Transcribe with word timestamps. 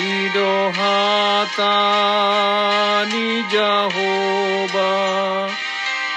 Idohatani 0.00 0.88
Jehovah 3.52 5.52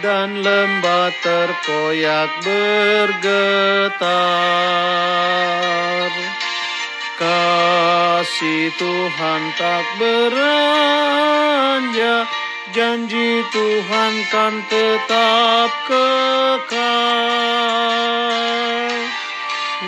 dan 0.05 0.37
lembah 0.45 1.09
terkoyak 1.25 2.29
bergetar 2.45 3.25
Kasih 7.17 8.69
Tuhan 8.77 9.41
tak 9.57 9.85
beranjak 9.97 11.01
Janji 12.71 13.43
Tuhan 13.51 14.13
kan 14.31 14.63
tetap 14.71 15.71
kekal 15.91 16.71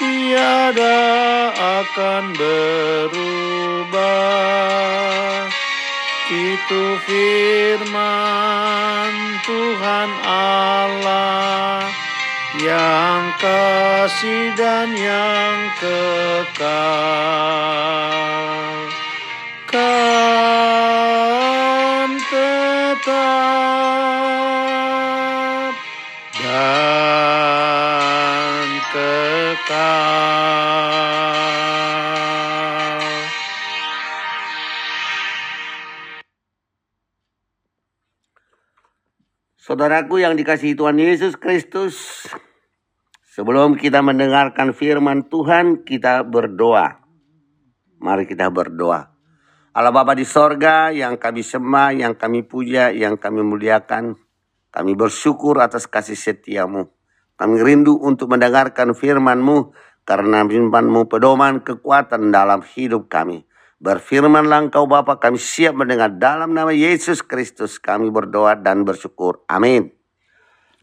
tiada 0.00 1.12
akan 1.52 2.32
berubah. 2.40 4.00
Itu 6.26 6.98
firman 7.06 9.14
Tuhan 9.46 10.10
Allah 10.26 12.05
yang 12.60 13.36
kasih 13.36 14.56
dan 14.56 14.88
yang 14.96 15.56
kekal. 15.76 16.64
Kan 19.68 20.56
tetap 22.32 23.06
dan 26.40 26.80
kekal. 28.88 30.16
Saudaraku 39.66 40.22
yang 40.22 40.38
dikasihi 40.38 40.78
Tuhan 40.78 40.94
Yesus 40.94 41.34
Kristus, 41.34 42.30
sebelum 43.36 43.76
kita 43.76 44.00
mendengarkan 44.00 44.72
firman 44.72 45.28
Tuhan, 45.28 45.84
kita 45.84 46.24
berdoa. 46.24 47.04
Mari 48.00 48.24
kita 48.24 48.48
berdoa. 48.48 49.12
Allah 49.76 49.92
Bapa 49.92 50.16
di 50.16 50.24
sorga 50.24 50.88
yang 50.88 51.20
kami 51.20 51.44
sembah, 51.44 51.92
yang 51.92 52.16
kami 52.16 52.48
puja, 52.48 52.88
yang 52.96 53.20
kami 53.20 53.44
muliakan. 53.44 54.16
Kami 54.72 54.96
bersyukur 54.96 55.60
atas 55.60 55.84
kasih 55.84 56.16
setiamu. 56.16 56.88
Kami 57.36 57.60
rindu 57.60 58.00
untuk 58.00 58.32
mendengarkan 58.32 58.96
firman-Mu 58.96 59.76
karena 60.08 60.40
firman-Mu 60.48 61.04
pedoman 61.04 61.60
kekuatan 61.60 62.32
dalam 62.32 62.64
hidup 62.64 63.12
kami. 63.12 63.44
Berfirmanlah 63.76 64.72
engkau 64.72 64.88
Bapa 64.88 65.20
kami 65.20 65.36
siap 65.36 65.76
mendengar 65.76 66.08
dalam 66.16 66.56
nama 66.56 66.72
Yesus 66.72 67.20
Kristus 67.20 67.76
kami 67.76 68.08
berdoa 68.08 68.56
dan 68.56 68.88
bersyukur. 68.88 69.44
Amin. 69.52 69.95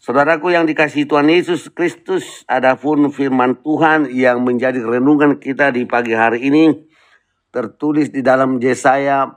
Saudaraku 0.04 0.52
yang 0.52 0.68
dikasih 0.68 1.08
Tuhan 1.08 1.32
Yesus 1.32 1.72
Kristus, 1.72 2.44
adapun 2.52 3.08
firman 3.08 3.64
Tuhan 3.64 4.12
yang 4.12 4.44
menjadi 4.44 4.84
renungan 4.84 5.40
kita 5.40 5.72
di 5.72 5.88
pagi 5.88 6.12
hari 6.12 6.44
ini. 6.44 6.76
Tertulis 7.56 8.12
di 8.12 8.20
dalam 8.20 8.60
Yesaya 8.60 9.32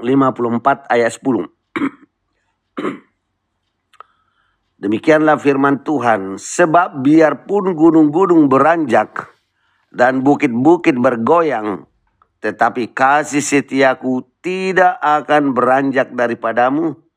54 0.00 0.88
ayat 0.88 1.12
10. 1.12 1.44
Demikianlah 4.88 5.36
firman 5.36 5.84
Tuhan, 5.84 6.40
sebab 6.40 7.04
biarpun 7.04 7.76
gunung-gunung 7.76 8.48
beranjak 8.48 9.28
dan 9.92 10.24
bukit-bukit 10.24 10.96
bergoyang, 10.96 11.84
tetapi 12.40 12.96
kasih 12.96 13.44
setiaku 13.44 14.24
tidak 14.40 14.96
akan 15.04 15.52
beranjak 15.52 16.16
daripadamu 16.16 17.07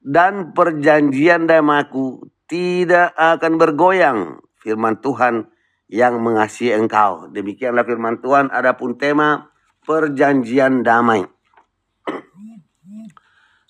dan 0.00 0.56
perjanjian 0.56 1.44
damaku 1.44 2.24
tidak 2.48 3.12
akan 3.14 3.52
bergoyang. 3.60 4.20
Firman 4.60 5.00
Tuhan 5.00 5.48
yang 5.88 6.20
mengasihi 6.20 6.76
engkau. 6.76 7.28
Demikianlah 7.32 7.84
firman 7.84 8.20
Tuhan. 8.20 8.52
Adapun 8.52 8.96
tema 9.00 9.48
perjanjian 9.84 10.84
damai. 10.84 11.24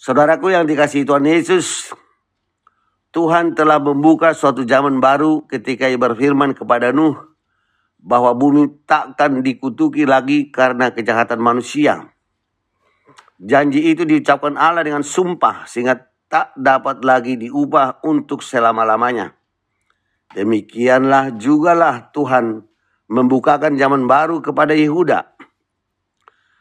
Saudaraku 0.00 0.48
yang 0.48 0.64
dikasihi 0.64 1.04
Tuhan 1.04 1.28
Yesus, 1.28 1.92
Tuhan 3.12 3.52
telah 3.52 3.76
membuka 3.76 4.32
suatu 4.32 4.64
zaman 4.64 4.96
baru 4.96 5.44
ketika 5.44 5.92
ia 5.92 6.00
berfirman 6.00 6.56
kepada 6.56 6.88
Nuh, 6.88 7.20
bahwa 8.00 8.32
bumi 8.32 8.80
takkan 8.88 9.44
dikutuki 9.44 10.08
lagi 10.08 10.48
karena 10.48 10.88
kejahatan 10.88 11.36
manusia. 11.36 12.16
Janji 13.36 13.92
itu 13.92 14.08
diucapkan 14.08 14.56
Allah 14.56 14.84
dengan 14.84 15.04
sumpah 15.04 15.68
sehingga 15.68 16.09
tak 16.30 16.54
dapat 16.54 17.02
lagi 17.02 17.34
diubah 17.36 18.00
untuk 18.06 18.40
selama-lamanya. 18.40 19.34
Demikianlah 20.30 21.34
jugalah 21.34 22.14
Tuhan 22.14 22.62
membukakan 23.10 23.74
zaman 23.74 24.06
baru 24.06 24.38
kepada 24.38 24.78
Yehuda. 24.78 25.26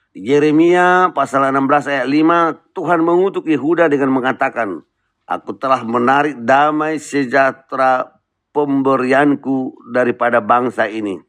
Di 0.09 0.25
Yeremia 0.25 1.13
pasal 1.13 1.53
16 1.53 1.85
ayat 1.85 2.07
5, 2.09 2.73
Tuhan 2.73 2.99
mengutuk 3.05 3.45
Yehuda 3.45 3.85
dengan 3.93 4.09
mengatakan, 4.09 4.81
Aku 5.29 5.53
telah 5.53 5.85
menarik 5.85 6.41
damai 6.41 6.97
sejahtera 6.97 8.17
pemberianku 8.49 9.77
daripada 9.93 10.41
bangsa 10.41 10.89
ini 10.89 11.21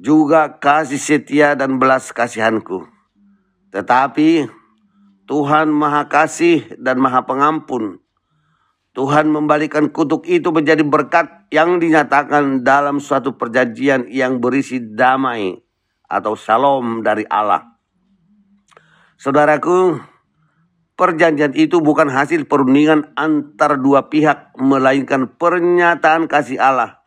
juga 0.00 0.48
kasih 0.56 0.98
setia 0.98 1.52
dan 1.52 1.76
belas 1.76 2.08
kasihanku. 2.10 2.88
Tetapi 3.70 4.48
Tuhan 5.30 5.70
Maha 5.70 6.10
Kasih 6.10 6.74
dan 6.82 6.98
Maha 6.98 7.22
Pengampun. 7.22 8.02
Tuhan 8.90 9.30
membalikan 9.30 9.86
kutuk 9.94 10.26
itu 10.26 10.50
menjadi 10.50 10.82
berkat 10.82 11.46
yang 11.54 11.78
dinyatakan 11.78 12.66
dalam 12.66 12.98
suatu 12.98 13.38
perjanjian 13.38 14.10
yang 14.10 14.42
berisi 14.42 14.82
damai 14.82 15.54
atau 16.10 16.34
shalom 16.34 17.06
dari 17.06 17.22
Allah. 17.30 17.78
Saudaraku, 19.14 20.02
perjanjian 20.98 21.54
itu 21.54 21.78
bukan 21.78 22.10
hasil 22.10 22.50
perundingan 22.50 23.14
antar 23.14 23.78
dua 23.78 24.10
pihak, 24.10 24.58
melainkan 24.58 25.30
pernyataan 25.30 26.26
kasih 26.26 26.58
Allah 26.58 27.06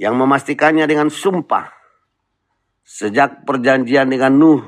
yang 0.00 0.16
memastikannya 0.16 0.88
dengan 0.88 1.12
sumpah 1.12 1.76
Sejak 2.88 3.44
perjanjian 3.44 4.08
dengan 4.08 4.32
Nuh, 4.40 4.64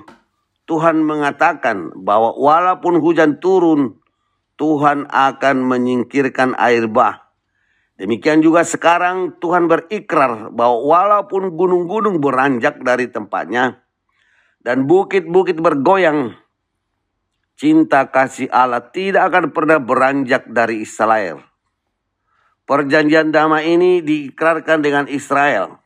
Tuhan 0.70 1.02
mengatakan 1.02 1.90
bahwa 1.98 2.30
walaupun 2.38 3.02
hujan 3.02 3.42
turun, 3.42 3.98
Tuhan 4.54 5.10
akan 5.10 5.56
menyingkirkan 5.66 6.54
air 6.54 6.86
bah. 6.86 7.34
Demikian 7.98 8.38
juga 8.38 8.62
sekarang 8.62 9.42
Tuhan 9.42 9.66
berikrar 9.66 10.54
bahwa 10.54 10.78
walaupun 10.86 11.58
gunung-gunung 11.58 12.22
beranjak 12.22 12.78
dari 12.86 13.10
tempatnya 13.10 13.82
dan 14.62 14.86
bukit-bukit 14.86 15.58
bergoyang, 15.58 16.38
cinta 17.58 18.06
kasih 18.06 18.46
Allah 18.54 18.94
tidak 18.94 19.26
akan 19.26 19.50
pernah 19.50 19.82
beranjak 19.82 20.46
dari 20.54 20.86
Israel. 20.86 21.42
Perjanjian 22.62 23.34
damai 23.34 23.74
ini 23.74 24.06
diikrarkan 24.06 24.86
dengan 24.86 25.10
Israel 25.10 25.79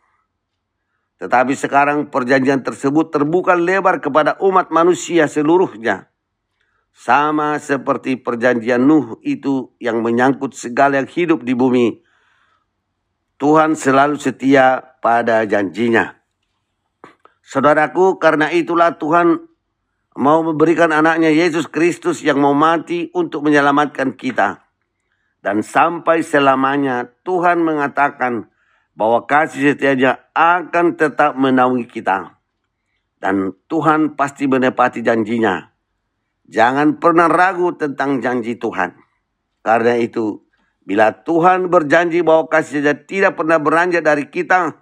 tetapi 1.24 1.56
sekarang 1.56 2.12
perjanjian 2.12 2.60
tersebut 2.60 3.08
terbuka 3.08 3.56
lebar 3.56 4.04
kepada 4.04 4.36
umat 4.44 4.68
manusia 4.68 5.24
seluruhnya. 5.24 6.12
Sama 6.92 7.56
seperti 7.56 8.20
perjanjian 8.20 8.84
Nuh 8.84 9.16
itu 9.24 9.72
yang 9.80 10.04
menyangkut 10.04 10.52
segala 10.52 11.00
yang 11.00 11.08
hidup 11.08 11.40
di 11.40 11.56
bumi. 11.56 12.04
Tuhan 13.40 13.72
selalu 13.72 14.20
setia 14.20 15.00
pada 15.00 15.48
janjinya. 15.48 16.12
Saudaraku, 17.40 18.20
karena 18.20 18.52
itulah 18.52 19.00
Tuhan 19.00 19.48
mau 20.20 20.44
memberikan 20.44 20.92
anaknya 20.92 21.32
Yesus 21.32 21.72
Kristus 21.72 22.20
yang 22.20 22.36
mau 22.36 22.52
mati 22.52 23.08
untuk 23.16 23.48
menyelamatkan 23.48 24.12
kita. 24.12 24.60
Dan 25.40 25.64
sampai 25.64 26.20
selamanya 26.20 27.08
Tuhan 27.24 27.64
mengatakan, 27.64 28.52
bahwa 28.94 29.26
kasih 29.26 29.74
setianya 29.74 30.22
akan 30.34 30.94
tetap 30.94 31.34
menaungi 31.34 31.86
kita. 31.86 32.38
Dan 33.18 33.54
Tuhan 33.66 34.14
pasti 34.14 34.46
menepati 34.46 35.02
janjinya. 35.02 35.74
Jangan 36.46 37.00
pernah 37.00 37.26
ragu 37.26 37.74
tentang 37.74 38.20
janji 38.20 38.54
Tuhan. 38.54 38.94
Karena 39.64 39.96
itu, 39.96 40.44
bila 40.84 41.24
Tuhan 41.24 41.72
berjanji 41.72 42.20
bahwa 42.20 42.46
kasih 42.52 42.84
setianya 42.84 43.06
tidak 43.08 43.32
pernah 43.40 43.58
beranjak 43.58 44.04
dari 44.04 44.28
kita, 44.28 44.76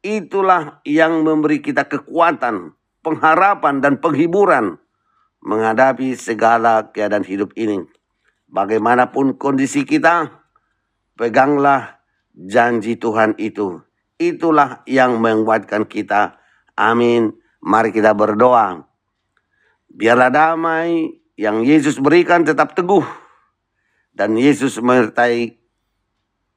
itulah 0.00 0.80
yang 0.86 1.26
memberi 1.26 1.58
kita 1.58 1.90
kekuatan, 1.90 2.78
pengharapan, 3.02 3.82
dan 3.82 3.98
penghiburan 3.98 4.78
menghadapi 5.42 6.14
segala 6.16 6.92
keadaan 6.92 7.24
hidup 7.24 7.52
ini. 7.56 7.84
Bagaimanapun 8.50 9.34
kondisi 9.34 9.82
kita, 9.82 10.30
peganglah 11.18 11.99
janji 12.34 12.96
Tuhan 12.96 13.36
itu. 13.36 13.82
Itulah 14.20 14.84
yang 14.84 15.20
menguatkan 15.20 15.88
kita. 15.88 16.38
Amin. 16.76 17.36
Mari 17.60 17.92
kita 17.92 18.16
berdoa. 18.16 18.84
Biarlah 19.90 20.32
damai 20.32 21.20
yang 21.36 21.64
Yesus 21.64 22.00
berikan 22.00 22.44
tetap 22.44 22.76
teguh. 22.76 23.04
Dan 24.12 24.36
Yesus 24.36 24.76
menyertai 24.80 25.56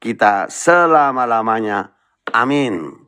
kita 0.00 0.52
selama-lamanya. 0.52 1.96
Amin. 2.32 3.03